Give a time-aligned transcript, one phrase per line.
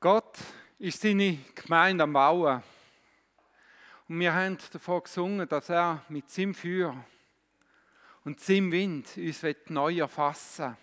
[0.00, 0.38] Gott
[0.78, 2.62] ist seine Gemeinde am Bauen.
[4.08, 7.04] Und wir haben davon gesungen, dass er mit seinem Feuer
[8.24, 10.76] und seinem Wind uns neu erfassen will.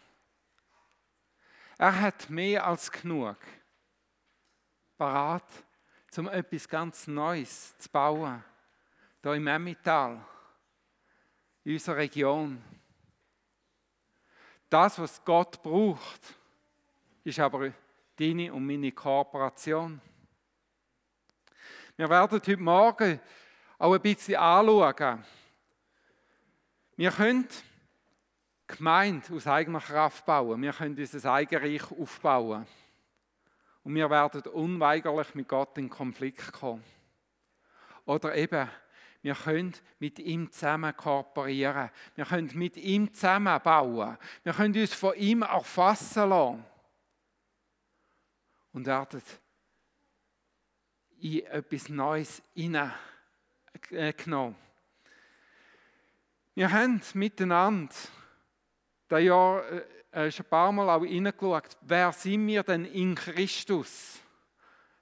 [1.80, 3.38] Er hat mehr als genug
[5.00, 5.50] parat,
[6.16, 8.44] um etwas ganz Neues zu bauen.
[9.24, 10.24] Hier im Emmental,
[11.64, 12.64] in unserer Region.
[14.70, 16.22] Das, was Gott braucht,
[17.24, 17.74] ist aber
[18.20, 20.02] deine und meine Kooperation.
[21.96, 23.20] Wir werden heute Morgen
[23.78, 25.24] auch ein bisschen anschauen.
[26.96, 27.48] Wir können
[28.66, 30.62] Gemeinde aus eigener Kraft bauen.
[30.62, 32.66] Wir können unser Eigenreich aufbauen.
[33.84, 36.84] Und wir werden unweigerlich mit Gott in Konflikt kommen.
[38.06, 38.68] Oder eben,
[39.22, 41.90] wir können mit ihm zusammen kooperieren.
[42.16, 44.18] Wir können mit ihm zusammen bauen.
[44.44, 46.66] Wir können uns von ihm erfassen lassen
[48.78, 49.22] und werden
[51.20, 54.56] in etwas Neues hineingenommen.
[56.54, 57.96] Wir haben miteinander
[59.08, 59.64] da Jahr
[60.12, 64.20] äh, schon ein paar Mal auch hineingeschaut, wer sind wir denn in Christus?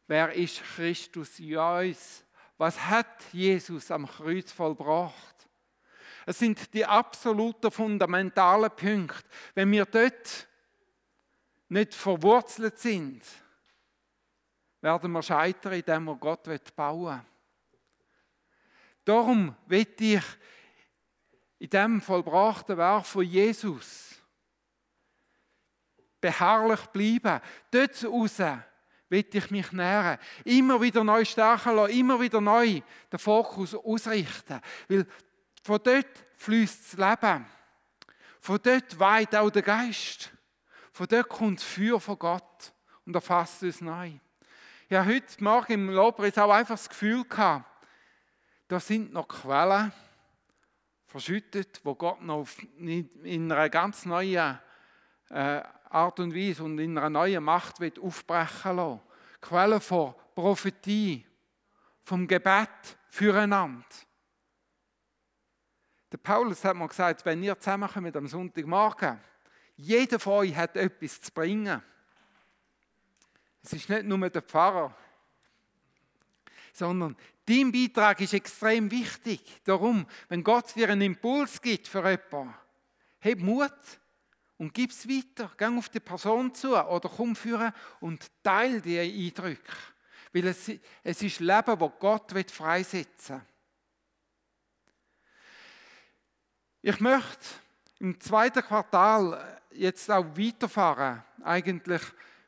[0.07, 2.23] Wer ist Christus in uns?
[2.57, 5.49] Was hat Jesus am Kreuz vollbracht?
[6.25, 9.27] Es sind die absoluten fundamentalen Punkte.
[9.53, 10.47] Wenn wir dort
[11.67, 13.21] nicht verwurzelt sind,
[14.85, 17.25] werden wir scheitern in dem, was Gott bauen will.
[19.03, 20.23] Darum will ich
[21.57, 24.21] in dem vollbrachten Werk von Jesus
[26.21, 27.41] beharrlich bleiben.
[27.71, 28.37] Dort raus
[29.09, 30.19] will ich mich nähren.
[30.43, 32.79] Immer wieder neu stärken lassen, immer wieder neu
[33.11, 34.61] den Fokus ausrichten.
[34.87, 35.07] Weil
[35.63, 37.45] von dort fließt das Leben.
[38.39, 40.31] Von dort weht auch der Geist.
[40.91, 42.71] Von dort kommt das Feuer von Gott
[43.03, 44.19] und erfasst uns neu.
[44.87, 47.65] Ich heute Morgen im Lobpreis auch einfach das Gefühl gehabt,
[48.67, 49.91] da sind noch Quellen
[51.07, 54.59] verschüttet, wo Gott noch in einer ganz neuen
[55.31, 59.01] äh, Art und Weise und in einer neuen Macht wird aufbrechen lassen.
[59.41, 61.25] Quellen von Prophetie,
[62.03, 62.69] vom Gebet
[63.09, 63.87] füreinander.
[66.11, 69.19] Der Paulus hat mal gesagt, wenn ihr zusammenkommt am Sonntagmorgen,
[69.77, 71.81] jeder von euch hat etwas zu bringen.
[73.65, 74.95] Es ist nicht nur der Pfarrer,
[76.71, 77.17] sondern
[77.47, 79.41] dein Beitrag ist extrem wichtig.
[79.63, 82.53] Darum, wenn Gott dir einen Impuls gibt für jemanden,
[83.21, 83.71] hab Mut
[84.57, 85.51] und gib es weiter.
[85.57, 89.73] Geh auf die Person zu oder komm führen und teile die Eindrücke.
[90.31, 90.69] Weil es,
[91.03, 93.45] es ist Leben, das Gott freisetzen will.
[96.83, 97.47] Ich möchte
[97.97, 102.03] im zweiten Quartal jetzt auch weiterfahren, eigentlich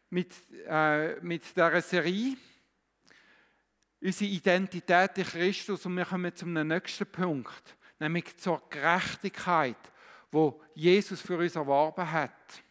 [0.10, 0.34] mit,
[0.68, 2.38] äh, mit dieser Serie.
[4.00, 9.78] Unsere Identität in Christus und wir kommen zum nächsten Punkt, nämlich zur Gerechtigkeit,
[10.32, 12.64] wo Jesus für uns erworben hat.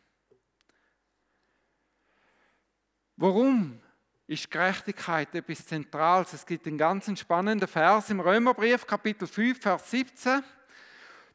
[3.16, 3.80] Warum
[4.26, 6.32] ist Gerechtigkeit etwas Zentrales?
[6.32, 10.42] Es gibt einen ganz spannenden Vers im Römerbrief, Kapitel 5, Vers 17.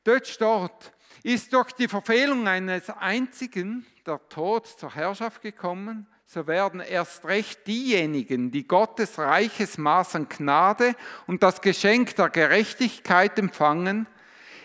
[0.04, 6.80] Dort steht, ist durch die Verfehlung eines einzigen der Tod zur Herrschaft gekommen, so werden
[6.80, 10.96] erst recht diejenigen, die Gottes reiches Maß an Gnade
[11.28, 14.08] und das Geschenk der Gerechtigkeit empfangen,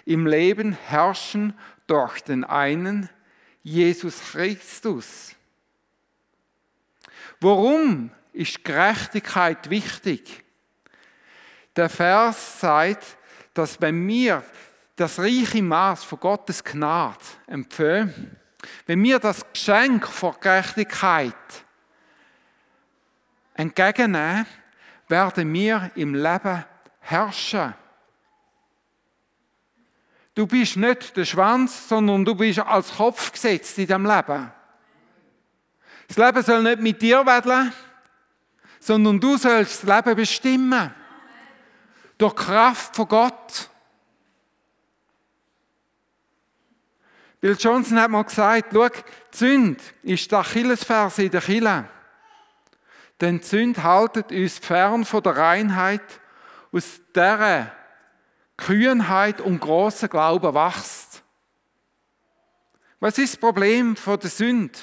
[0.04, 1.58] im Leben herrschen
[1.88, 3.10] durch den einen,
[3.62, 5.34] Jesus Christus.
[7.40, 10.44] Warum ist Gerechtigkeit wichtig?
[11.74, 13.18] Der Vers sagt,
[13.54, 14.44] dass bei mir
[14.96, 18.36] das reiche Maß von Gottes Gnade empfehlen,
[18.86, 21.34] wenn wir das Geschenk von Gerechtigkeit
[23.54, 24.46] entgegennehmen,
[25.08, 26.64] werden wir im Leben
[27.00, 27.74] herrschen.
[30.34, 34.52] Du bist nicht der Schwanz, sondern du bist als Kopf gesetzt in dem Leben.
[36.08, 37.72] Das Leben soll nicht mit dir wedeln,
[38.80, 40.94] sondern du sollst das Leben bestimmen.
[42.18, 43.71] Durch Kraft von Gott.
[47.47, 48.89] Bill Johnson hat mal gesagt, schau,
[49.31, 51.89] Sünde ist der Achillesferse in der Kille.
[53.21, 56.03] Denn Sünde haltet uns fern von der Reinheit,
[56.72, 57.71] aus der
[58.57, 61.22] Kühnheit und großer Glaube wächst.
[62.98, 64.81] Was ist das Problem von der Sünde?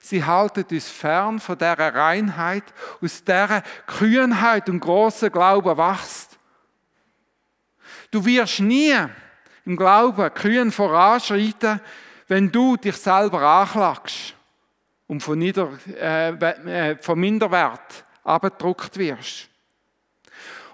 [0.00, 2.64] Sie haltet uns fern von der Reinheit,
[3.02, 6.38] aus der Kühnheit und großer Glaube wächst.
[8.10, 8.94] Du wirst nie
[9.66, 11.80] im Glauben kühn voranschreiten,
[12.28, 14.34] wenn du dich selber anklagst
[15.08, 15.70] und von, Nieder,
[16.00, 19.48] äh, äh, von Minderwert abgedruckt wirst.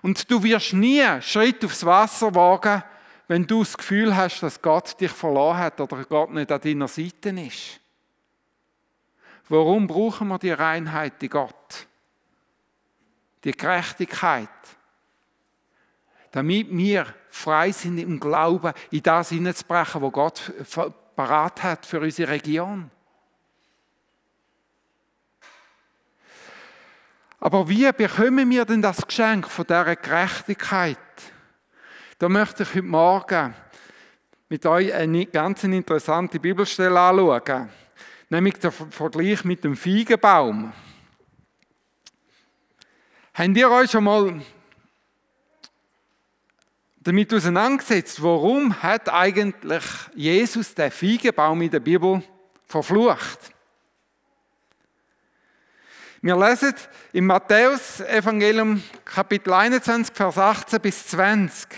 [0.03, 2.83] Und du wirst nie Schritt aufs Wasser wagen,
[3.29, 6.89] wenn du das Gefühl hast, dass Gott dich verloren hat oder Gott nicht an deiner
[6.89, 7.81] Seite ist.
[9.49, 11.87] Warum brauchen wir die Reinheit in Gott?
[13.45, 14.49] Die Gerechtigkeit.
[16.33, 20.53] Damit wir frei sind im Glauben, in das hineinzubrechen, was Gott
[21.15, 22.91] parat hat für unsere Region.
[27.39, 30.99] Aber wie bekommen wir denn das Geschenk von dieser Gerechtigkeit?
[32.19, 33.55] Da möchte ich heute Morgen
[34.49, 37.69] mit euch eine ganz interessante Bibelstelle anschauen,
[38.31, 40.73] nämlich der Vergleich mit dem Feigenbaum.
[43.35, 44.41] Habt ihr euch schon mal
[47.03, 49.85] damit auseinandergesetzt, warum hat eigentlich
[50.15, 52.23] Jesus den Feigenbaum in der Bibel
[52.67, 53.39] verflucht?
[56.21, 56.75] Wir lesen
[57.13, 61.69] im Matthäus-Evangelium Kapitel 21, Vers 18 bis 20.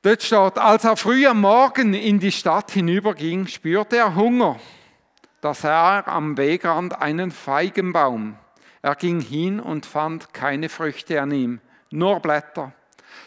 [0.00, 4.58] Dort steht, als er früh am Morgen in die Stadt hinüberging, spürte er Hunger.
[5.42, 8.36] Da sah er am Wegrand einen Feigenbaum.
[8.80, 11.60] Er ging hin und fand keine Früchte an ihm,
[11.90, 12.72] nur Blätter.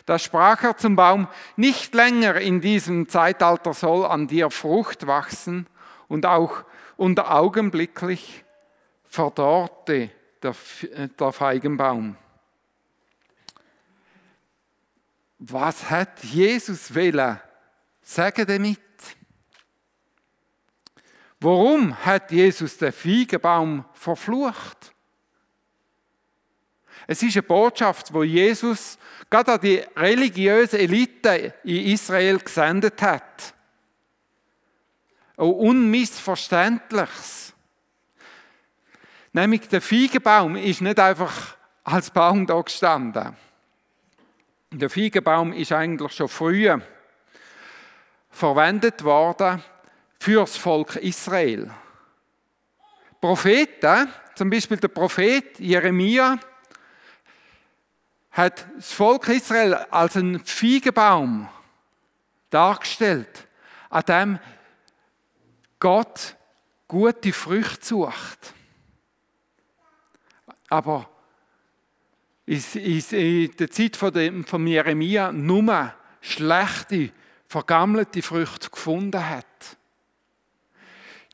[0.06, 5.68] Da sprach er zum Baum, nicht länger in diesem Zeitalter soll an dir Frucht wachsen
[6.07, 6.63] und auch
[6.97, 8.44] und augenblicklich
[9.03, 10.56] verdorrte der,
[11.19, 12.18] der Feigenbaum.
[15.39, 17.39] Was hat Jesus wollen
[18.01, 18.80] sagen damit?
[21.39, 24.93] Warum hat Jesus den Feigenbaum verflucht?
[27.07, 28.98] Es ist eine Botschaft, wo Jesus
[29.30, 33.54] gerade an die religiöse Elite in Israel gesendet hat.
[35.38, 37.54] Ein unmissverständliches.
[39.31, 43.36] Nämlich der Feigenbaum ist nicht einfach als Baum da gestanden.
[44.72, 46.81] Der Feigenbaum ist eigentlich schon früher
[48.30, 49.63] verwendet worden
[50.19, 51.72] für das Volk Israel.
[53.19, 56.40] Propheten, zum Beispiel der Prophet Jeremia,
[58.33, 61.47] hat das Volk Israel als einen Feigenbaum
[62.50, 63.47] dargestellt,
[63.89, 64.39] an dem
[65.80, 66.35] Gott
[66.88, 68.53] gute Früchte sucht.
[70.68, 71.09] Aber
[72.45, 77.12] in der Zeit von, Jeremia nur schlechte,
[77.47, 79.45] vergammelte Früchte gefunden hat.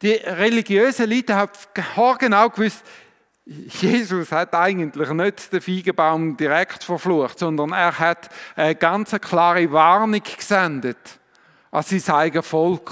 [0.01, 2.83] Die religiösen Leute haben genau gewusst,
[3.51, 10.21] Jesus hat eigentlich nicht den Feigenbaum direkt verflucht, sondern er hat eine ganz klare Warnung
[10.21, 11.19] gesendet
[11.71, 12.91] an sein eigenes Volk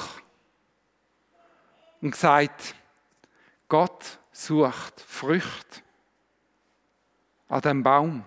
[2.01, 2.73] und gesagt,
[3.67, 5.81] Gott sucht Früchte
[7.49, 8.23] an dem Baum.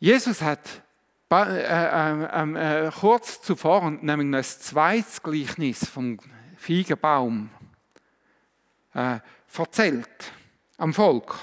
[0.00, 0.82] Jesus hat
[1.30, 6.18] äh, äh, äh, äh, kurz zuvor nämlich noch ein zweites Gleichnis vom
[6.56, 7.50] Feigenbaum
[8.94, 9.18] äh,
[9.56, 10.32] erzählt
[10.78, 11.34] am Volk.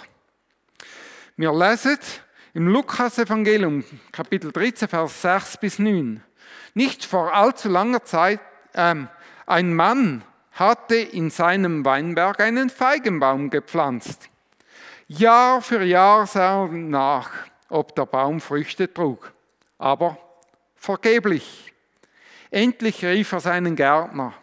[1.35, 1.99] Wir lesen
[2.53, 6.23] im Lukas-Evangelium, Kapitel 13, Vers 6 bis 9.
[6.73, 8.39] Nicht vor allzu langer Zeit,
[8.73, 9.07] ähm,
[9.45, 14.29] ein Mann hatte in seinem Weinberg einen Feigenbaum gepflanzt.
[15.07, 17.29] Jahr für Jahr sah er nach,
[17.69, 19.31] ob der Baum Früchte trug,
[19.77, 20.17] aber
[20.75, 21.73] vergeblich.
[22.49, 24.33] Endlich rief er seinen Gärtner.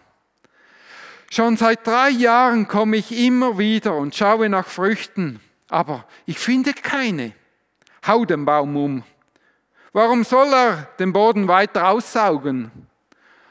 [1.35, 6.73] Schon seit drei Jahren komme ich immer wieder und schaue nach Früchten, aber ich finde
[6.75, 7.33] keine.
[8.07, 9.03] Hau den Baum um.
[9.93, 12.71] Warum soll er den Boden weiter aussaugen?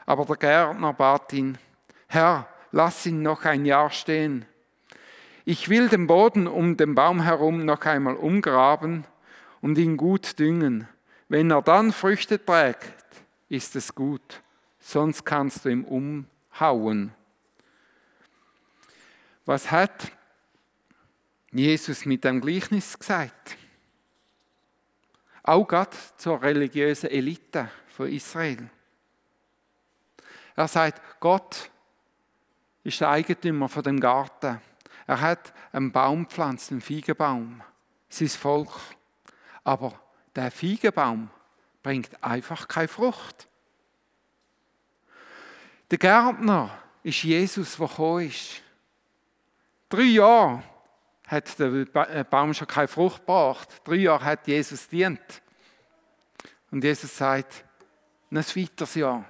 [0.06, 1.58] Aber der Gärtner bat ihn,
[2.06, 4.46] Herr, lass ihn noch ein Jahr stehen.
[5.44, 9.04] Ich will den Boden um den Baum herum noch einmal umgraben
[9.60, 10.88] und ihn gut düngen.
[11.28, 12.94] Wenn er dann Früchte trägt,
[13.50, 14.40] ist es gut,
[14.80, 17.12] sonst kannst du ihn umhauen.
[19.44, 20.10] Was hat
[21.50, 23.56] Jesus mit dem Gleichnis gesagt?
[25.42, 28.70] Auch Gott zur religiösen Elite von Israel.
[30.56, 31.70] Er sagt, Gott
[32.82, 34.60] ist der Eigentümer von dem Garten.
[35.06, 37.62] Er hat einen Baum gepflanzt, einen Feigenbaum,
[38.08, 38.72] sein Volk.
[39.64, 40.00] Aber
[40.34, 41.28] der Feigenbaum
[41.82, 43.46] bringt einfach keine Frucht.
[45.90, 48.63] Der Gärtner ist Jesus, der gekommen ist.
[49.94, 50.60] Drei Jahre
[51.28, 53.68] hat der äh, Baum schon keine Frucht gebracht.
[53.84, 55.20] Drei Jahre hat Jesus dient.
[56.72, 57.64] Und Jesus sagt,
[58.28, 59.24] ein weiteres Jahr.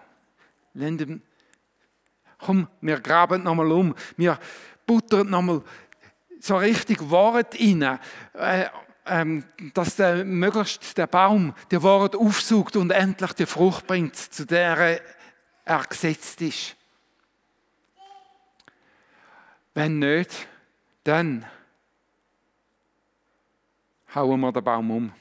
[2.38, 3.94] Komm, wir graben nochmal um.
[4.16, 4.38] Wir
[4.87, 5.61] buttern nochmal
[6.40, 8.00] so richtig Wort rein.
[8.33, 8.64] Äh,
[9.04, 9.44] ähm,
[9.75, 15.02] dass der, möglichst der Baum die Wort aufsucht und endlich die Frucht bringt, zu der
[15.66, 16.75] er gesetzt ist.
[19.75, 20.49] Wenn nicht,
[21.05, 21.47] dann
[24.15, 25.13] hauen wir den Baum um.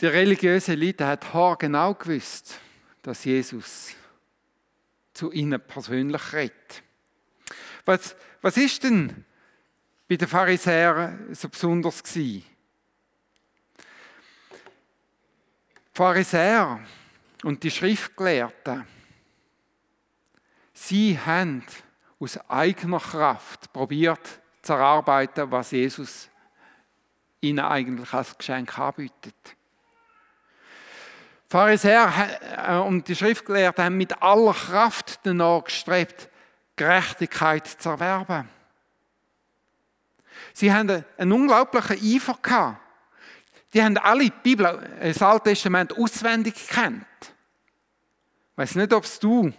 [0.00, 2.58] Die religiöse Elite hat genau gewusst,
[3.02, 3.94] dass Jesus
[5.12, 6.82] zu ihnen persönlich redet.
[7.84, 9.24] Was, was ist denn
[10.08, 12.44] bei den Pharisäern so besonders gewesen?
[13.78, 13.84] Die
[15.92, 16.80] Pharisäer
[17.44, 18.84] und die Schriftgelehrten,
[20.74, 21.64] sie haben
[22.20, 26.28] aus eigener Kraft probiert zu erarbeiten, was Jesus
[27.40, 29.34] ihnen eigentlich als Geschenk anbietet.
[31.46, 36.28] Die Pharisäer und die Schriftgelehrten haben mit aller Kraft danach gestrebt,
[36.76, 38.48] Gerechtigkeit zu erwerben.
[40.52, 42.80] Sie haben einen unglaublichen Eifer gehabt.
[43.72, 47.06] Die haben alle die Bibel, das Alte Testament auswendig gekannt.
[47.20, 49.52] Ich weiß nicht, ob du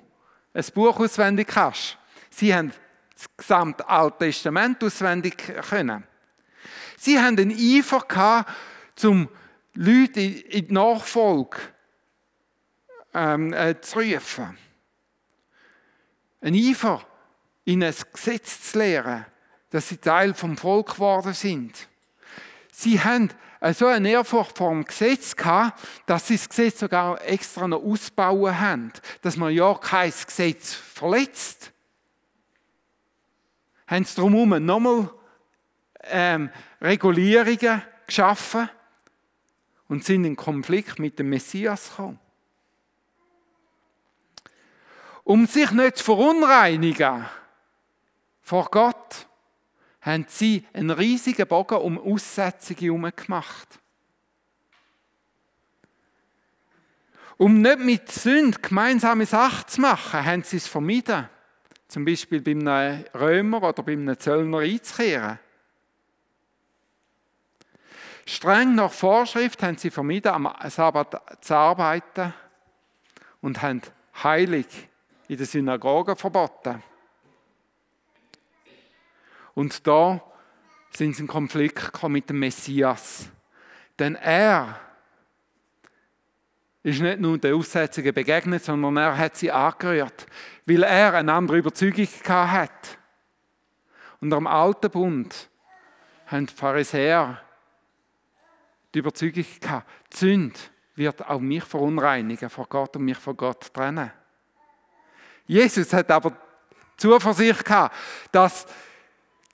[0.56, 1.98] ein Buch auswendig hast.
[2.30, 2.72] Sie haben
[3.14, 5.38] das gesamte Alte Testament auswendig
[5.70, 6.06] können.
[6.98, 8.50] Sie haben einen Eifer gehabt,
[9.04, 9.30] um
[9.74, 11.58] Leute in die Nachfolge
[13.14, 14.58] ähm, äh, zu rufen.
[16.42, 17.06] Ein Eifer,
[17.66, 19.26] in ein Gesetz zu lehren,
[19.72, 21.88] dass sie Teil vom Volk geworden sind.
[22.72, 23.30] Sie haben
[23.74, 28.60] so eine Ehrfurcht vor dem Gesetz gehabt, dass sie das Gesetz sogar extra noch ausbauen
[28.60, 31.72] haben, dass man ja kein Gesetz verletzt.
[33.88, 35.10] Haben sie darum nochmal
[36.04, 36.50] ähm,
[36.82, 38.70] Regulierungen geschaffen
[39.88, 42.20] und sind in Konflikt mit dem Messias gekommen
[45.26, 47.26] um sich nicht zu verunreinigen
[48.42, 49.28] vor Gott,
[50.06, 53.80] haben sie einen riesigen Bogen um Aussetzungen herum gemacht.
[57.38, 61.28] Um nicht mit Sünd gemeinsame Sachen zu machen, haben sie es vermieden.
[61.88, 65.40] Zum Beispiel bei einem Römer oder bei einem Zöllner einzukehren.
[68.26, 72.34] Streng nach Vorschrift haben sie vermieden, am Sabbat zu arbeiten
[73.42, 73.82] und haben
[74.24, 74.68] heilig
[75.28, 76.82] in der Synagoge verboten.
[79.56, 80.22] Und da
[80.92, 83.30] sind sie in Konflikt mit dem Messias.
[83.98, 84.80] Denn er
[86.84, 90.28] ist nicht nur den Aussetzungen begegnet, sondern er hat sie angerührt,
[90.68, 93.00] weil er eine andere Überzeugung hat.
[94.22, 95.50] Und am alten Bund
[96.28, 97.42] haben die Pharisäer
[98.94, 100.60] die Überzeugung gehabt, die Sünde
[100.96, 104.12] wird auch mich verunreinigen vor Gott und mich von Gott trennen.
[105.46, 106.38] Jesus hat aber
[106.98, 107.96] Zuversicht gehabt,
[108.32, 108.66] dass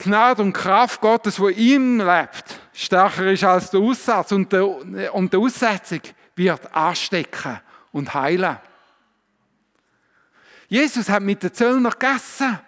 [0.02, 5.32] Gnade und Kraft Gottes, wo ihm lebt, stärker ist als der Aussatz und, der, und
[5.32, 6.00] die Aussetzung
[6.34, 7.60] wird anstecken
[7.92, 8.56] und heilen.
[10.68, 12.58] Jesus hat mit den Zöllner gegessen,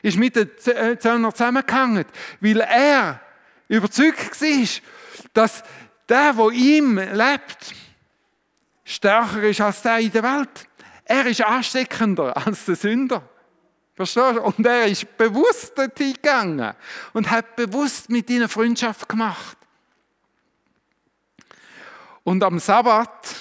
[0.00, 2.06] ist mit den äh, Zöllner zusammengehangen,
[2.40, 3.20] weil er
[3.68, 4.68] überzeugt war,
[5.34, 5.62] dass
[6.08, 7.74] der, wo ihm lebt,
[8.84, 10.66] stärker ist als der in der Welt.
[11.04, 13.28] Er ist ansteckender als der Sünder.
[14.00, 14.40] Verstehst du?
[14.40, 16.72] Und er ist bewusst dorthin gegangen
[17.12, 19.58] und hat bewusst mit ihnen Freundschaft gemacht.
[22.24, 23.36] Und am Sabbat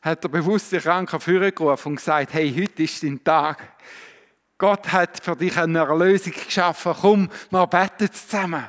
[0.00, 3.60] hat er bewusst die Kranken vorgerufen und gesagt, hey, heute ist dein Tag.
[4.56, 6.94] Gott hat für dich eine Erlösung geschaffen.
[7.00, 8.64] Komm, wir beten zusammen.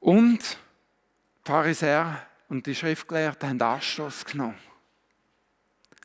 [0.00, 4.73] Und die Pharisäer und die Schriftgelehrten haben Anstoß genommen.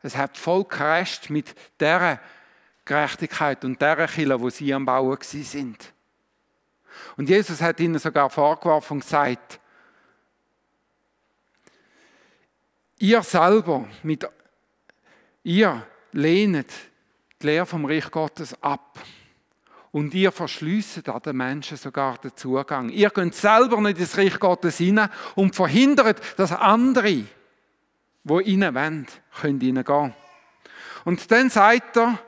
[0.01, 2.19] Es hat voll gerest mit der
[2.85, 5.93] Gerechtigkeit und der Kille, wo sie am Bauen sind.
[7.17, 9.59] Und Jesus hat ihnen sogar vorgeworfen und gesagt,
[12.97, 14.27] ihr selber, mit,
[15.43, 16.71] ihr lehnet
[17.41, 18.99] die Lehre vom Reich Gottes ab.
[19.91, 22.89] Und ihr verschließt an den Menschen sogar den Zugang.
[22.89, 27.23] Ihr könnt selber nicht ins Reich Gottes hinein und verhindert, dass andere
[28.29, 29.07] wo ihnen wollen,
[29.41, 30.13] können gehen.
[31.03, 32.19] Und dann sagt er,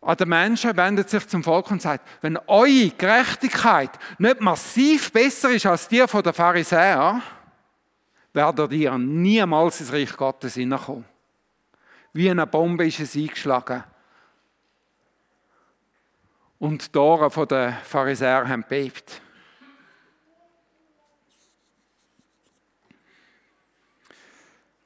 [0.00, 5.50] an den Menschen wendet sich zum Volk und sagt, wenn eure Gerechtigkeit nicht massiv besser
[5.50, 7.22] ist als die von den Pharisäern,
[8.32, 11.04] werdet ihr niemals ins Reich Gottes hineinkommen.
[12.12, 13.82] Wie eine Bombe ist es eingeschlagen.
[16.58, 19.20] Und die Tore der Pharisäer haben bebt.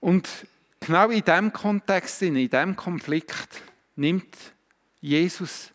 [0.02, 0.28] Und
[0.80, 3.62] genau in diesem Kontext, in diesem Konflikt,
[3.94, 4.36] nimmt
[5.00, 5.70] Jesus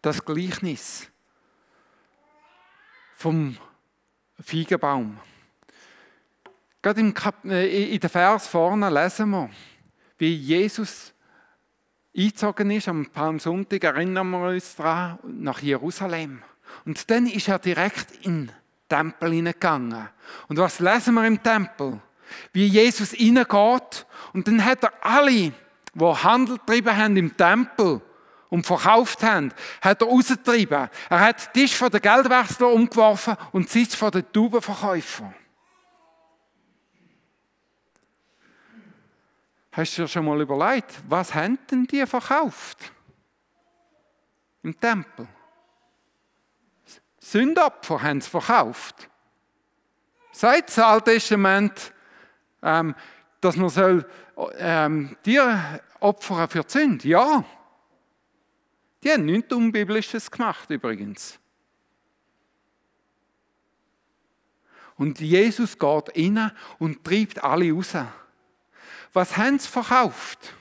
[0.00, 1.06] das Gleichnis
[3.18, 3.54] vom
[4.42, 5.20] Feigenbaum.
[6.80, 9.50] Gerade im Kap äh, in der Vers vorne lesen wir,
[10.16, 11.12] wie Jesus
[12.16, 12.88] eingezogen ist.
[12.88, 16.42] Am Palmsonntag erinnern wir uns daran, nach Jerusalem.
[16.86, 18.54] Und dann ist er direkt in den
[18.88, 20.08] Tempel hineingegangen.
[20.48, 22.00] Und was lesen wir im Tempel?
[22.52, 24.06] Wie Jesus hineingeht.
[24.32, 28.00] Und dann hat er alle, die Handel getrieben haben im Tempel,
[28.50, 30.90] und verkauft haben, hat er rausgetrieben.
[31.08, 35.32] Er hat den Tisch von den Geldwechsler umgeworfen und den Sitz von den Taubenverkäufer.
[39.72, 42.92] Hast du dir schon mal überlegt, was haben denn die verkauft?
[44.62, 45.28] Im Tempel.
[47.20, 49.08] Sündopfer haben sie verkauft.
[50.32, 51.92] Seit das Alte Testament,
[52.62, 52.94] ähm,
[53.40, 54.06] dass man soll,
[54.58, 57.08] ähm, Tiere opfern für die Sünde.
[57.08, 57.44] Ja,
[59.02, 61.38] die haben nichts Unbiblisches gemacht übrigens.
[64.96, 67.96] Und Jesus geht rein und treibt alle raus.
[69.14, 70.54] Was haben sie verkauft?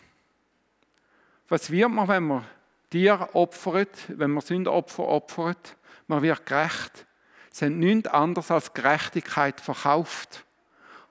[1.50, 2.46] Was wird man, wenn man
[2.89, 5.75] Tier opfert, wenn man Sündopfer opfert?
[6.08, 7.06] Man wird gerecht.
[7.51, 10.46] Sie haben nichts anderes als Gerechtigkeit verkauft.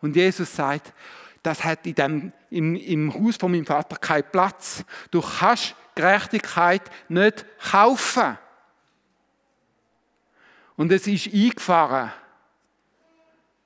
[0.01, 0.93] Und Jesus sagt,
[1.43, 4.85] das hat in dem, im, im Haus von meinem Vater keinen Platz.
[5.11, 8.39] Du kannst Gerechtigkeit nicht kaufen.
[10.77, 12.13] Und es ist eingefahren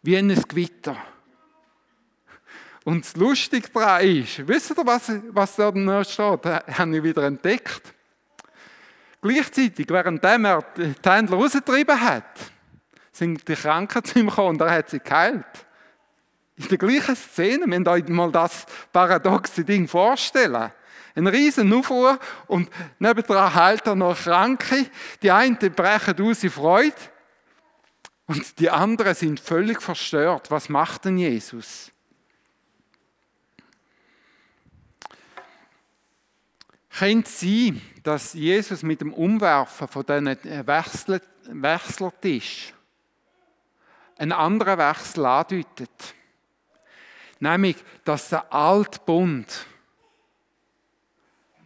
[0.02, 0.96] wie ein Gewitter.
[2.84, 6.44] Und das Lustige daran ist, wisst ihr, was, was da noch steht?
[6.44, 7.94] Das habe ich wieder entdeckt.
[9.20, 12.40] Gleichzeitig, während er die Händler rausgetrieben hat,
[13.12, 15.66] sind die Kranken zu ihm gekommen und er hat sie geheilt.
[16.56, 20.70] In der gleichen Szene, wenn ihr euch mal das paradoxe Ding vorstellen.
[21.14, 24.86] Ein riesen Aufruhr und nebendran heilt er noch Kranke.
[25.22, 26.94] Die einen brechen aus in Freude
[28.26, 30.50] und die anderen sind völlig verstört.
[30.50, 31.90] Was macht denn Jesus?
[36.98, 42.72] Könnte es sein, dass Jesus mit dem Umwerfen von diesen Wechsel Wechseltisch
[44.16, 46.14] einen anderen Wechsel andeutet?
[47.42, 47.74] Nämlich,
[48.04, 49.66] dass der alte Bund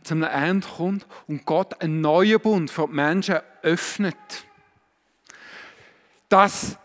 [0.03, 4.17] zum Ende kommt und Gott einen neuen Bund für die Menschen öffnet.
[6.31, 6.79] Dass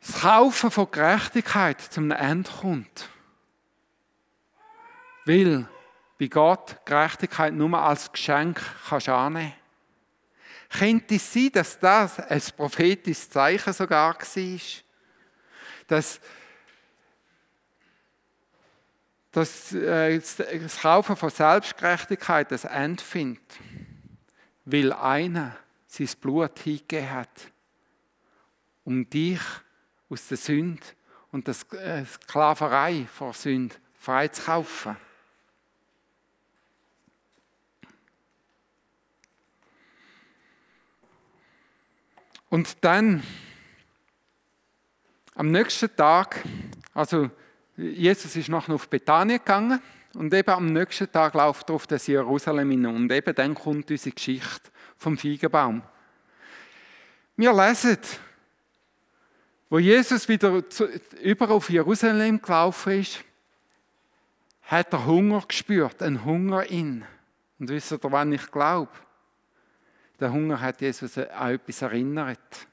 [0.00, 3.08] das Kaufen von Gerechtigkeit zum Ende kommt.
[5.24, 5.68] Weil
[6.18, 9.54] bei Gott Gerechtigkeit nur als Geschenk kannst annehmen
[10.76, 14.58] Könnte es sein, dass das ein prophetisches Zeichen sogar war?
[15.86, 16.20] Dass
[19.32, 23.58] dass äh, das Kaufen von Selbstgerechtigkeit das Ende findet,
[24.64, 27.52] weil einer sein Blut hingegeben hat,
[28.84, 29.40] um dich
[30.08, 30.82] aus der Sünde
[31.30, 34.96] und der äh, Sklaverei vor Sünde freizukaufen.
[42.50, 43.22] Und dann
[45.34, 46.42] am nächsten Tag,
[46.94, 47.30] also
[47.78, 49.80] Jesus ist noch auf Bethanien gegangen
[50.14, 53.88] und eben am nächsten Tag läuft er auf das Jerusalem hin und eben dann kommt
[53.88, 55.82] unsere Geschichte vom Feigenbaum.
[57.36, 57.98] Wir lesen,
[59.70, 60.86] wo Jesus wieder zu,
[61.22, 63.22] über auf Jerusalem gelaufen ist,
[64.62, 67.04] hat er Hunger gespürt, einen Hunger in.
[67.60, 68.90] Und wisst ihr, wann ich glaube?
[70.18, 72.66] Der Hunger hat Jesus an etwas erinnert.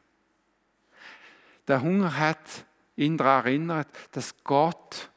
[1.67, 2.65] Der Hunger hat
[2.95, 5.09] ihn daran erinnert, dass Gott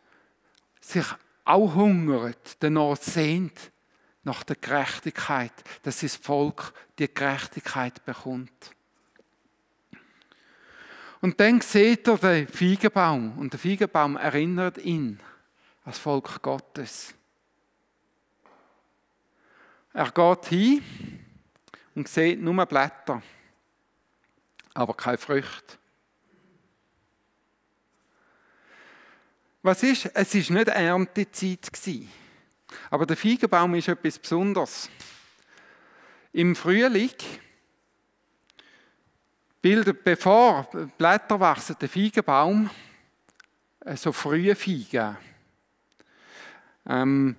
[0.81, 1.07] sich
[1.45, 3.71] auch hungert, danach sehnt,
[4.23, 8.73] nach der Gerechtigkeit, dass das Volk die Gerechtigkeit bekommt.
[11.21, 15.19] Und dann sieht er den Feigenbaum und der Feigenbaum erinnert ihn
[15.85, 17.15] als Volk Gottes.
[19.93, 20.83] Er geht hin
[21.95, 23.23] und sieht nur Blätter,
[24.75, 25.79] aber keine Früchte.
[29.63, 30.11] Was ist?
[30.15, 32.11] Es ist nicht Erntezeit gewesen.
[32.91, 34.89] Aber der Feigenbaum ist etwas Besonderes.
[36.33, 37.11] Im Frühling
[39.61, 42.71] bildet, bevor Blätter wachsen, der Feigenbaum
[43.81, 45.17] äh, so frühe Feigen.
[46.87, 47.37] Ähm,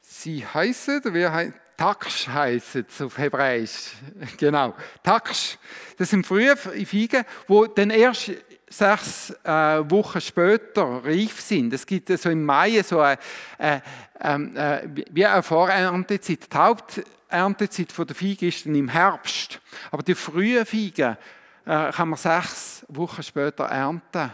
[0.00, 3.94] sie heißen, wie heißt Taksch heißt es auf Hebräisch.
[4.36, 4.74] Genau.
[5.02, 5.58] Taksch.
[5.96, 8.30] Das sind frühe Feigen, wo dann erst
[8.78, 11.72] sechs äh, Wochen später reif sind.
[11.72, 13.18] Es gibt so im Mai so eine,
[13.58, 13.80] äh,
[14.20, 16.52] äh, wie eine Voreerntezeit.
[16.52, 19.60] Die Haupterntezeit der Feige ist dann im Herbst.
[19.90, 21.16] Aber die frühen Feigen
[21.64, 24.32] äh, kann man sechs Wochen später ernten.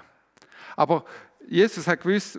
[0.76, 1.04] Aber
[1.46, 2.38] Jesus hat gewusst,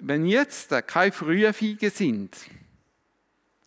[0.00, 2.36] wenn jetzt keine frühen Feigen sind,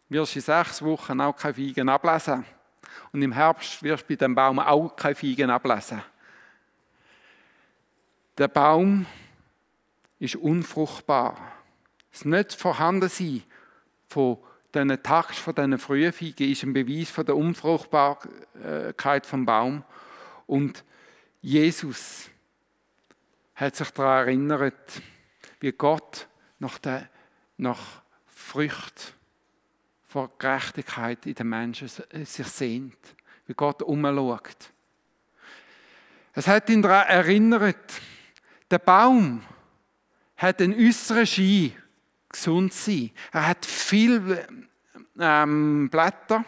[0.10, 2.46] wirst du in sechs Wochen auch keine Feigen ablesen.
[3.12, 6.02] Und im Herbst wirst du bei dem Baum auch keine Feigen ablesen.
[8.38, 9.08] Der Baum
[10.20, 11.54] ist unfruchtbar.
[12.12, 13.42] Das nicht Vorhandensein
[14.08, 14.38] von
[14.74, 19.84] diesen Tags, von diesen frühen ist ein Beweis von der Unfruchtbarkeit vom Baum.
[20.46, 20.84] Und
[21.42, 22.30] Jesus
[23.56, 25.02] hat sich daran erinnert,
[25.60, 26.28] wie Gott
[26.60, 27.10] nach, der,
[27.58, 29.16] nach Frucht
[30.08, 32.98] vor Gerechtigkeit in den Menschen sich sehnt,
[33.48, 34.72] wie Gott umschaut.
[36.34, 38.00] Es hat ihn daran erinnert,
[38.70, 39.44] der Baum
[40.36, 41.74] hat einen äußeren Schein,
[42.30, 43.12] gesund sein.
[43.32, 44.48] Er hat viele
[45.20, 46.46] ähm, Blätter.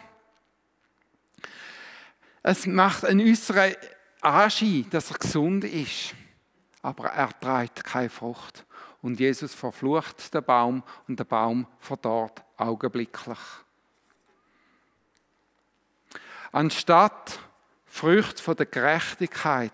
[2.42, 3.74] Es macht einen äußeren
[4.20, 6.14] Anschein, dass er gesund ist.
[6.82, 8.64] Aber er trägt keine Frucht.
[9.02, 13.38] Und Jesus verflucht den Baum und der Baum verdorrt augenblicklich.
[16.52, 17.38] Anstatt
[17.86, 19.72] Frucht von der Gerechtigkeit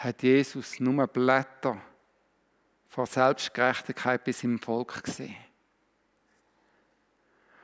[0.00, 1.78] hat Jesus nur Blätter
[2.88, 5.36] vor Selbstgerechtigkeit bis im Volk gesehen.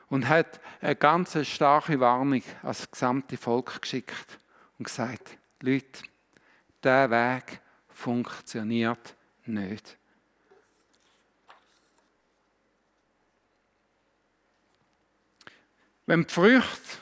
[0.09, 4.37] Und hat eine ganz starke Warnung als gesamte Volk geschickt
[4.77, 6.03] und gesagt, Leute,
[6.83, 9.97] der Weg funktioniert nicht.
[16.05, 16.99] Wenn die Früchte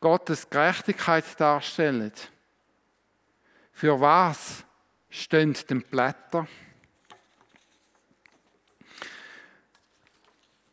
[0.00, 2.12] Gottes Gerechtigkeit darstellen,
[3.76, 4.64] für was
[5.10, 6.48] stehen denn Blätter?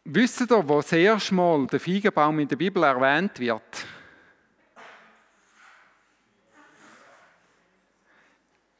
[0.05, 3.85] Wisst ihr, wo das erste Mal der Feigenbaum in der Bibel erwähnt wird?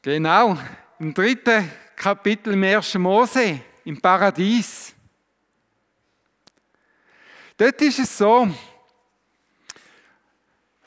[0.00, 0.56] Genau,
[0.98, 4.94] im dritten Kapitel im ersten Mose, im Paradies.
[7.58, 8.48] Dort ist es so,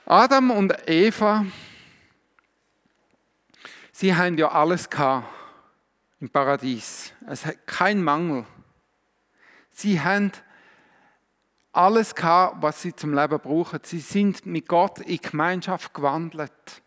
[0.08, 1.46] Adam und Eva,
[3.98, 4.88] sie haben ja alles
[6.20, 7.14] im Paradies.
[7.28, 8.46] Es hat keinen Mangel.
[9.72, 10.32] Sie haben
[11.72, 13.80] alles gehabt, was sie zum Leben brauchen.
[13.84, 16.84] Sie sind mit Gott in Gemeinschaft gewandelt.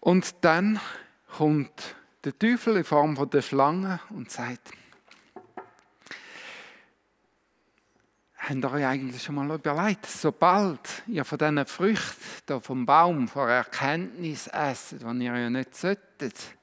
[0.00, 0.80] Und dann
[1.36, 4.72] kommt der Teufel in Form von der Schlange und sagt,
[8.48, 13.46] Habt ihr euch eigentlich schon mal überlegt, sobald ihr von diesen Früchten vom Baum, von
[13.46, 16.56] Erkenntnis esset, die ihr ja nicht solltet,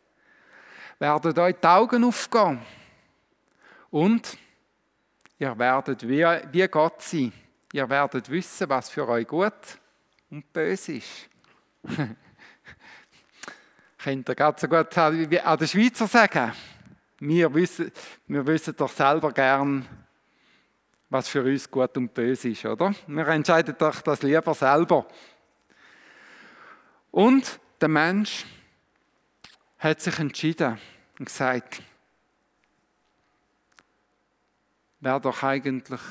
[0.98, 2.60] werden euch die Augen aufgehen.
[3.92, 4.36] Und
[5.38, 7.32] ihr werdet wie, wie Gott sein.
[7.72, 9.78] Ihr werdet wissen, was für euch gut
[10.32, 11.30] und böse ist.
[14.00, 16.52] Könnt ihr ganz so gut an den Schweizer sagen?
[17.20, 17.92] Wir wissen,
[18.26, 19.88] wir wissen doch selber gern,
[21.16, 22.94] was für uns gut und böse ist, oder?
[23.08, 25.08] Wir entscheiden doch das lieber selber.
[27.10, 28.46] Und der Mensch
[29.80, 30.78] hat sich entschieden
[31.18, 31.82] und gesagt,
[35.00, 36.02] wäre doch eigentlich,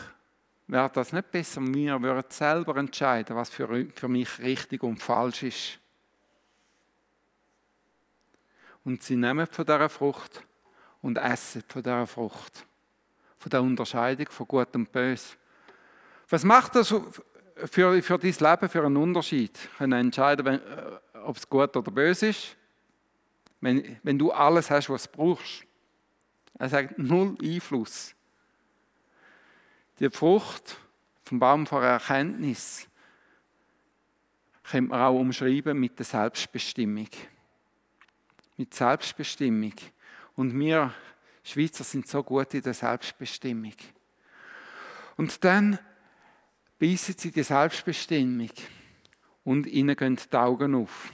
[0.68, 5.42] wäre das nicht besser, wir würden selber entscheiden, was für, für mich richtig und falsch
[5.42, 5.78] ist.
[8.84, 10.42] Und sie nehmen von dieser Frucht
[11.02, 12.64] und essen von dieser Frucht
[13.44, 15.34] von der Unterscheidung von Gut und Böse.
[16.30, 19.68] Was macht das für, für dein Leben für einen Unterschied?
[19.76, 22.56] Können entscheiden, wenn, äh, ob es gut oder böse ist?
[23.60, 25.66] Wenn, wenn du alles hast, was du brauchst.
[26.58, 28.14] Er sagt null Einfluss.
[30.00, 30.78] Die Frucht
[31.24, 32.88] vom Baum von Erkenntnis
[34.70, 37.10] könnte man auch umschreiben mit der Selbstbestimmung.
[38.56, 39.74] Mit Selbstbestimmung.
[40.34, 40.94] Und wir
[41.44, 43.74] Schweizer sind so gut in der Selbstbestimmung.
[45.16, 45.78] Und dann
[46.78, 48.50] beißen sie die Selbstbestimmung
[49.44, 51.12] und ihnen gehen die Augen auf.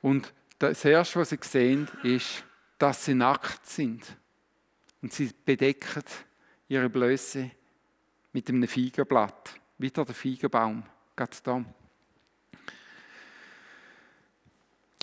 [0.00, 2.44] Und das Erste, was sie sehen, ist,
[2.78, 4.16] dass sie nackt sind.
[5.02, 6.04] Und sie bedecken
[6.68, 7.50] ihre Blöße
[8.32, 9.54] mit einem Feigenblatt.
[9.78, 10.84] Wieder der Feigenbaum,
[11.16, 11.64] ganz da.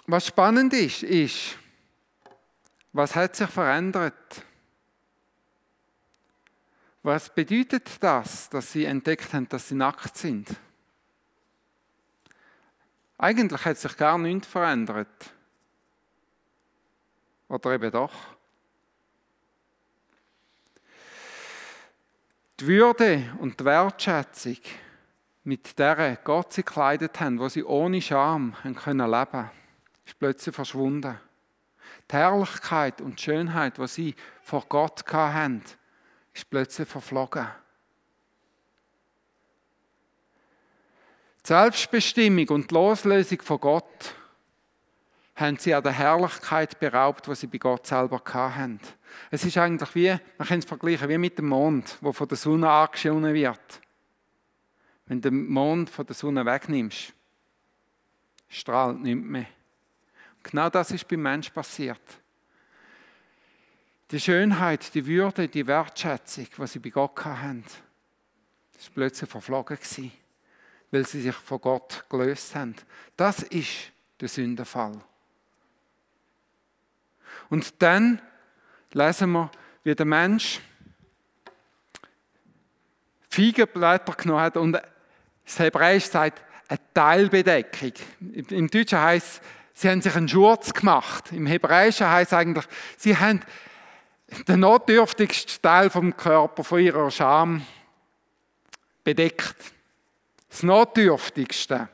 [0.05, 1.57] Was spannend ist, ist,
[2.93, 4.43] was hat sich verändert?
[7.03, 10.55] Was bedeutet das, dass sie entdeckt haben, dass sie nackt sind?
[13.17, 15.33] Eigentlich hat sich gar nichts verändert.
[17.47, 18.13] Oder eben doch.
[22.59, 24.57] Die Würde und die Wertschätzung,
[25.43, 29.49] mit der Gott sie gekleidet haben, wo sie ohne Scham haben können leben,
[30.05, 31.19] ist plötzlich verschwunden.
[32.09, 35.63] Die Herrlichkeit und die Schönheit, die sie vor Gott hatten,
[36.33, 37.47] ist plötzlich verflogen.
[41.43, 44.15] Die Selbstbestimmung und die Loslösung von Gott
[45.35, 48.79] haben sie an der Herrlichkeit beraubt, die sie bei Gott selber hatten.
[49.29, 52.37] Es ist eigentlich wie, man kann es vergleichen, wie mit dem Mond, wo von der
[52.37, 53.81] Sonne angeschonen wird.
[55.05, 57.13] Wenn du den Mond von der Sonne wegnimmst,
[58.49, 59.45] strahlt nicht mehr.
[60.49, 62.01] Genau das ist beim Mensch passiert.
[64.11, 67.65] Die Schönheit, die Würde, die Wertschätzung, was sie bei Gott hatten,
[68.77, 70.11] ist plötzlich verflogen gewesen,
[70.91, 72.75] weil sie sich von Gott gelöst haben.
[73.17, 75.01] Das ist der Sündenfall.
[77.49, 78.21] Und dann
[78.93, 79.51] lesen wir,
[79.83, 80.61] wie der Mensch
[83.29, 87.93] Feigenblätter genommen hat und das Hebräisch sagt, eine Teilbedeckung.
[88.49, 89.41] Im Deutschen heißt
[89.77, 91.31] sie haben sich einen Schurz gemacht.
[91.31, 92.65] Im Hebräischen heißt es eigentlich,
[92.97, 93.41] sie haben
[94.47, 97.65] den notdürftigsten Teil vom Körper von ihrer Scham
[99.03, 99.55] bedeckt.
[100.49, 101.89] Das notdürftigste.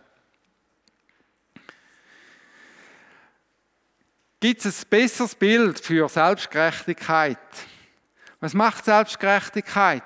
[4.40, 7.38] Gibt es ein besseres Bild für Selbstgerechtigkeit?
[8.40, 10.04] Was macht Selbstgerechtigkeit?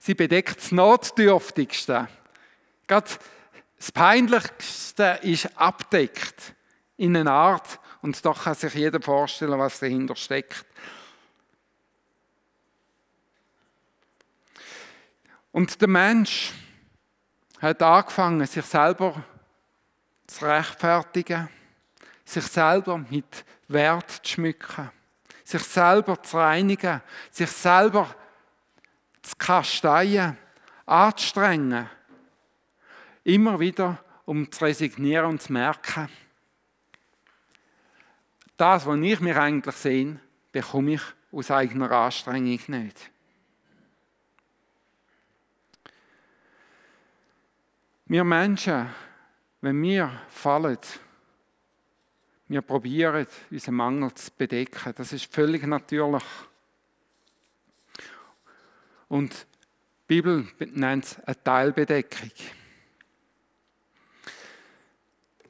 [0.00, 2.08] Sie bedeckt das Notdürftigste.
[2.86, 3.10] Gerade
[3.76, 6.54] das Peinlichste ist abdeckt
[6.98, 10.66] in einer Art, und doch kann sich jeder vorstellen, was dahinter steckt.
[15.50, 16.52] Und der Mensch
[17.60, 19.24] hat angefangen, sich selber
[20.26, 21.48] zu rechtfertigen
[22.28, 24.90] sich selber mit Wert zu schmücken,
[25.44, 28.14] sich selber zu reinigen, sich selber
[29.22, 30.36] zu kasteien,
[30.84, 31.88] anzustrengen.
[33.24, 36.08] Immer wieder, um zu resignieren und zu merken,
[38.58, 40.20] das, was ich mir eigentlich sehe,
[40.52, 43.10] bekomme ich aus eigener Anstrengung nicht.
[48.06, 48.88] Wir Menschen,
[49.60, 50.78] wenn wir fallen,
[52.48, 54.94] wir probieren, unseren Mangel zu bedecken.
[54.96, 56.24] Das ist völlig natürlich.
[59.08, 62.30] Und die Bibel nennt es eine Teilbedeckung.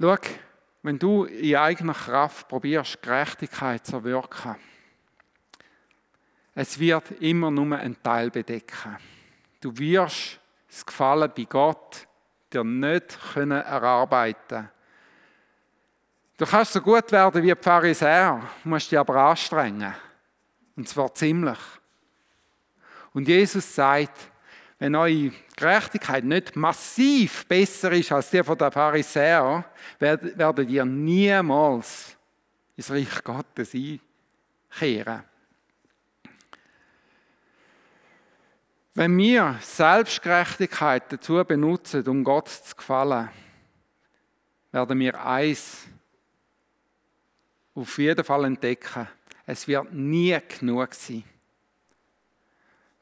[0.00, 0.16] Schau,
[0.82, 4.56] wenn du in eigener Kraft probierst, Gerechtigkeit zu wirken,
[6.54, 8.96] es wird immer nur ein Teil bedecken.
[9.60, 12.06] Du wirst das Gefallen bei Gott
[12.52, 14.68] dir nicht können erarbeiten
[16.38, 19.92] Du kannst so gut werden wie die Pharisäer, musst dich aber anstrengen.
[20.76, 21.58] Und zwar ziemlich.
[23.12, 24.30] Und Jesus sagt,
[24.78, 29.64] wenn eure Gerechtigkeit nicht massiv besser ist als die der Pharisäer,
[29.98, 32.16] werdet ihr niemals
[32.76, 35.24] ins Reich Gottes einkehren.
[38.94, 43.28] Wenn wir Selbstgerechtigkeit dazu benutzen, um Gott zu gefallen,
[44.72, 45.86] werden wir eins
[47.74, 49.08] auf jeden Fall entdecken,
[49.46, 51.24] es wird nie genug sein.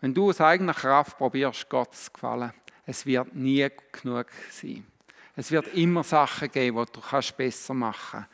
[0.06, 2.52] Wenn du aus eigener Kraft probierst, Gott zu gefallen,
[2.84, 4.86] es wird nie genug sein.
[5.34, 8.28] Es wird immer Sachen geben, die du kannst besser machen kannst.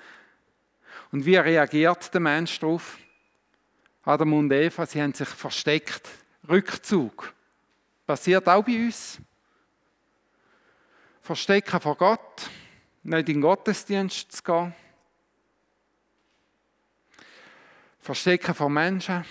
[1.12, 2.98] Und wie reagiert der Mensch darauf?
[4.04, 6.10] Adam und Eva, sie haben sich versteckt.
[6.46, 7.32] Rückzug.
[8.06, 9.16] Passiert auch bei uns.
[11.22, 12.50] Verstecken vor Gott,
[13.02, 14.74] nicht in den Gottesdienst zu gehen.
[17.98, 19.24] Verstecken von Menschen,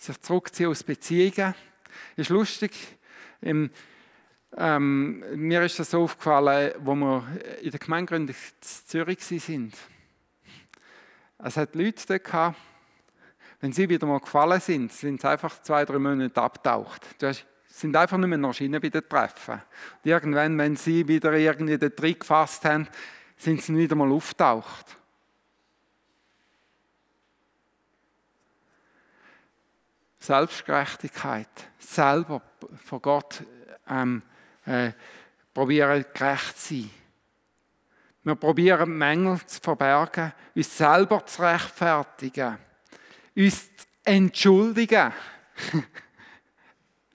[0.00, 1.54] sich zurückziehen aus Beziehungen.
[2.16, 2.72] Ist lustig.
[3.42, 3.70] Im,
[4.56, 7.26] ähm, mir ist das so aufgefallen, wo wir
[7.60, 9.74] in der Gemeindegründung in Zürich sind.
[11.38, 12.58] Es hat Leute dort gehabt,
[13.60, 17.02] wenn sie wieder mal gefallen sind, sind sie einfach zwei, drei Monate abgetaucht.
[17.18, 17.32] Du
[17.66, 19.54] sind einfach nicht mehr erschienen bei den Treffen.
[19.54, 22.88] Und irgendwann, wenn sie wieder irgendwie den Trick gefasst haben,
[23.36, 24.96] sind sie wieder mal auftaucht.
[30.20, 32.42] Selbstgerechtigkeit, selber
[32.84, 33.42] vor Gott
[33.88, 34.22] ähm,
[34.66, 34.92] äh,
[35.52, 36.90] probieren gerecht zu sein.
[38.22, 42.58] Wir probieren Mängel zu verbergen, uns selber zu rechtfertigen,
[43.34, 45.12] uns zu entschuldigen.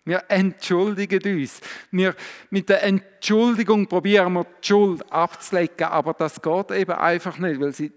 [0.08, 1.62] Wir entschuldigen uns.
[1.90, 2.16] Wir,
[2.52, 7.74] mit der Entschuldigung probieren wir die Schuld abzulegen, aber das geht eben einfach nicht, weil
[7.74, 7.92] sie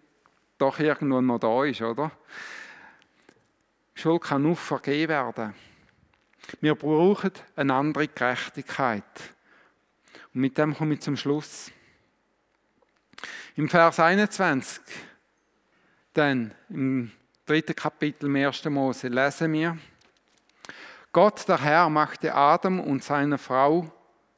[0.57, 2.11] doch irgendwo noch da ist, oder?
[3.99, 5.55] Schuld kann nur vergeben werden.
[6.61, 9.03] Wir brauchen eine andere Gerechtigkeit.
[10.33, 11.73] Und mit dem komme ich zum Schluss.
[13.57, 14.85] Im Vers 21,
[16.15, 17.11] dann im
[17.45, 18.67] dritten Kapitel im 1.
[18.67, 19.77] Mose, lesen wir,
[21.11, 23.91] Gott der Herr machte Adam und seiner Frau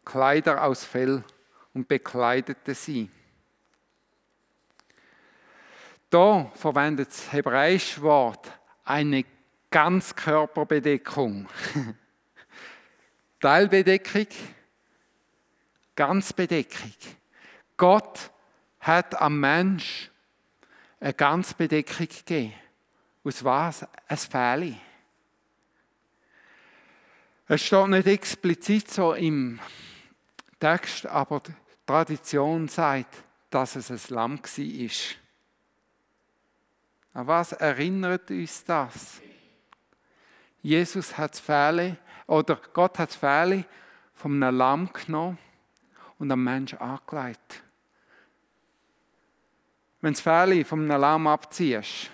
[0.06, 1.22] Kleider aus Fell
[1.74, 3.10] und bekleidete sie.
[6.08, 8.50] Da verwendet das hebräische Wort
[8.84, 9.22] eine
[9.70, 11.48] Ganzkörperbedeckung.
[13.40, 14.26] Teilbedeckung,
[15.96, 16.92] Ganzbedeckung.
[17.76, 18.30] Gott
[18.80, 20.10] hat am Mensch
[20.98, 22.52] eine Ganzbedeckung gegeben.
[23.24, 23.86] Aus was?
[24.08, 24.76] Ein Fähli.
[27.48, 29.58] Es steht nicht explizit so im
[30.58, 31.52] Text, aber die
[31.86, 34.90] Tradition sagt, dass es ein Lamm war.
[37.12, 39.20] An was erinnert uns das?
[40.62, 41.96] Jesus hat das Fähle,
[42.26, 43.64] oder Gott hat das Fähle
[44.14, 45.38] von Lamm genommen
[46.18, 47.62] und am Menschen angelegt.
[50.00, 52.10] Wenn das Fähle von einem Lamm abziehst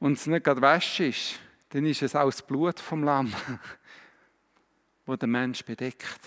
[0.00, 1.38] und es nicht gerade wäsch ist,
[1.70, 3.32] dann ist es auch das Blut vom Lamm,
[5.06, 6.20] wo der Mensch bedeckt.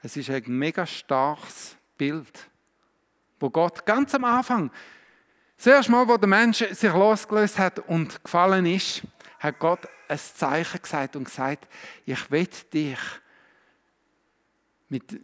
[0.00, 2.48] Es ist ein mega starkes Bild,
[3.40, 4.70] wo Gott ganz am Anfang
[5.58, 9.02] das erste Mal, wo der Mensch sich losgelöst hat und gefallen ist,
[9.40, 11.66] hat Gott ein Zeichen gesagt und gesagt,
[12.06, 12.98] ich will dich
[14.88, 15.20] mit,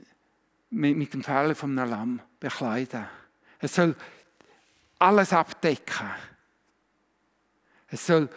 [0.70, 3.06] mit, mit dem Fell von einem Lamm bekleiden.
[3.60, 3.94] Es soll
[4.98, 6.10] alles abdecken.
[7.86, 8.28] Es soll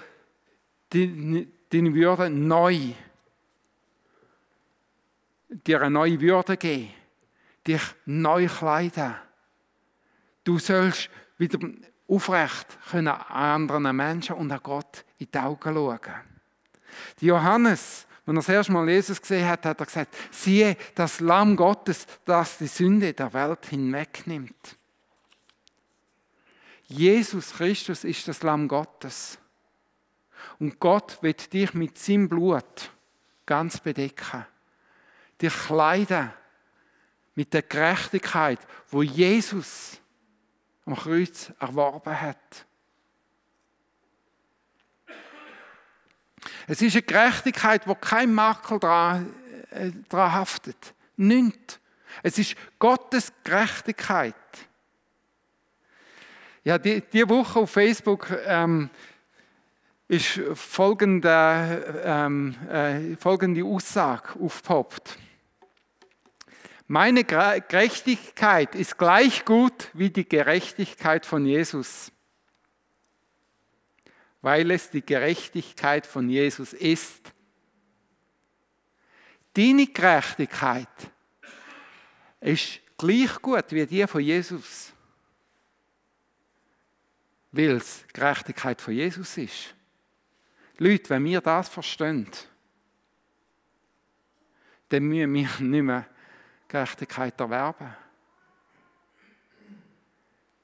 [0.91, 2.93] deine Würde neu,
[5.49, 6.93] dir eine neue Würde geben,
[7.65, 9.15] dich neu kleiden.
[10.43, 11.59] Du sollst wieder
[12.07, 15.99] aufrecht können anderen Menschen und an Gott in die Augen schauen.
[17.19, 21.19] Die Johannes, als er das erste Mal Jesus gesehen hat, hat er gesagt, siehe, das
[21.19, 24.77] Lamm Gottes, das die Sünde der Welt hinwegnimmt.
[26.87, 29.37] Jesus Christus ist das Lamm Gottes.
[30.59, 32.91] Und Gott wird dich mit seinem Blut
[33.45, 34.45] ganz bedecken.
[35.41, 36.31] Dich kleiden
[37.35, 39.99] mit der Gerechtigkeit, wo Jesus
[40.87, 42.65] am Kreuz erworben hat.
[46.65, 49.33] Es ist eine Gerechtigkeit, wo kein Makel daran,
[49.69, 50.93] äh, daran haftet.
[51.17, 51.79] Nichts.
[52.23, 54.35] Es ist Gottes Gerechtigkeit.
[56.63, 58.89] Ja, die, die Woche auf Facebook ähm,
[60.07, 65.17] ist folgende, ähm, äh, folgende Aussage aufgepoppt.
[66.89, 72.13] Meine Gerechtigkeit ist gleich gut wie die Gerechtigkeit von Jesus,
[74.41, 77.33] weil es die Gerechtigkeit von Jesus ist.
[79.53, 80.87] Deine Gerechtigkeit
[82.39, 84.93] ist gleich gut wie die von Jesus,
[87.51, 89.75] weil es Gerechtigkeit von Jesus ist.
[90.77, 92.29] Leute, wenn wir das verstehen,
[94.87, 96.07] dann müssen wir nicht mehr
[96.67, 97.95] Gerechtigkeit erwerben.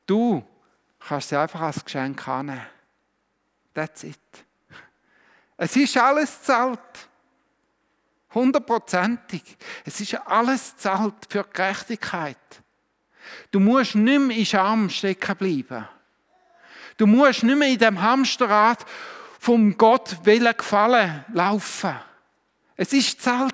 [0.06, 0.44] Du
[1.00, 2.66] kannst sie einfach als Geschenk annehmen.
[3.74, 4.20] That's it.
[5.58, 6.80] Es ist alles zahlt.
[8.34, 9.44] Hundertprozentig.
[9.86, 12.38] Es ist alles zahlt für Gerechtigkeit.
[13.52, 15.88] Du musst nicht mehr in Scham stecken bleiben.
[16.98, 18.86] Du musst nicht mehr in dem Hamsterrad
[19.40, 21.96] vom Gott willen gefallen laufen.
[22.76, 23.54] Es ist zahlt.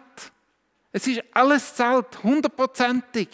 [0.91, 3.30] Es ist alles zahlt, hundertprozentig.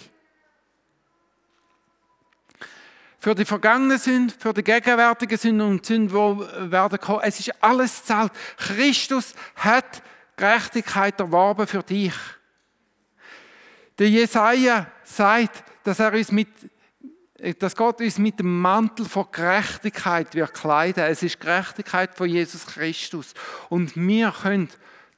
[3.19, 7.21] Für die vergangenen Sünden, für die gegenwärtigen Sünden und Sünden, die werden kommen.
[7.23, 8.31] Es ist alles zahlt.
[8.57, 10.03] Christus hat
[10.35, 12.13] Gerechtigkeit erworben für dich.
[13.97, 16.49] Der Jesaja sagt, dass er uns mit
[17.59, 21.03] dass Gott uns mit dem Mantel von Gerechtigkeit wird kleiden.
[21.03, 23.33] Es ist Gerechtigkeit von Jesus Christus.
[23.69, 24.69] Und wir können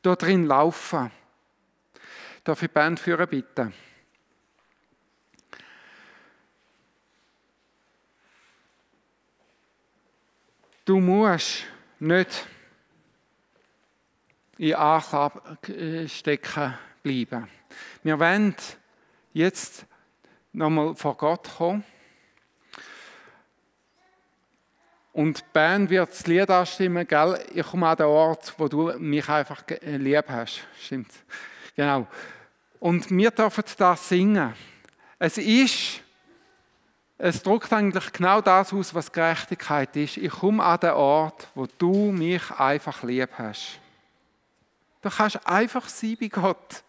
[0.01, 1.11] dort drin laufen.
[2.47, 3.73] Darf ich die Band führen, bitte?
[10.85, 11.65] Du musst
[11.99, 12.47] nicht
[14.57, 16.73] in Anklage stecken
[17.03, 17.49] bleiben.
[18.03, 18.55] Wir wollen
[19.33, 19.85] jetzt
[20.53, 21.83] nochmal vor Gott kommen
[25.11, 27.43] Und Ben wird das Lied anstimmen, gell?
[27.53, 30.65] Ich komme an den Ort, wo du mich einfach äh, lieb hast.
[30.79, 31.11] Stimmt.
[31.77, 32.07] Genau.
[32.79, 34.53] Und wir dürfen das singen.
[35.19, 36.01] Es ist,
[37.19, 40.17] es drückt eigentlich genau das aus, was Gerechtigkeit ist.
[40.17, 43.79] Ich komme an den Ort, wo du mich einfach lieb hast.
[45.01, 46.83] Du kannst einfach sein bei Gott.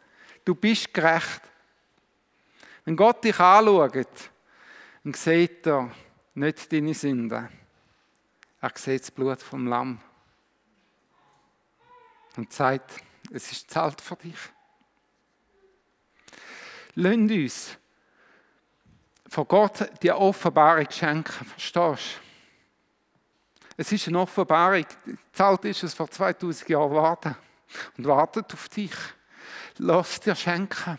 [0.44, 1.42] Du bist gerecht.
[2.84, 4.30] Wenn Gott dich anschaut,
[5.04, 5.90] dann sieht er
[6.34, 7.48] nicht deine Sünden.
[8.60, 10.00] Er sieht das Blut vom Lamm
[12.36, 14.38] und sagt, es ist zahlt für dich.
[17.00, 17.78] Lasst uns
[19.28, 21.96] von Gott die Offenbarung schenken, verstehst du?
[23.76, 24.84] Es ist eine Offenbarung,
[25.32, 27.36] zahlt ist es vor 2000 Jahren warten
[27.96, 28.90] und wartet auf dich.
[29.76, 30.98] Lass dir schenken.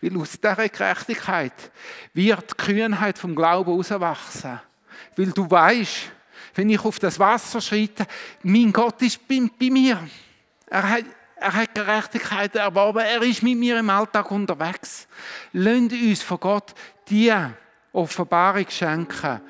[0.00, 1.70] Weil aus dieser Gerechtigkeit
[2.14, 4.60] wird die Kühnheit vom Glauben herauswachsen.
[5.14, 6.10] Weil du weißt,
[6.56, 8.08] wenn ich auf das Wasser schreite,
[8.42, 10.02] mein Gott ist bei, bei mir.
[10.66, 11.04] Er hat,
[11.42, 15.08] er hat Gerechtigkeit erworben, er ist mit mir im Alltag unterwegs.
[15.52, 16.74] Lasst uns von Gott
[17.08, 17.32] die
[17.92, 19.40] Offenbarung schenken,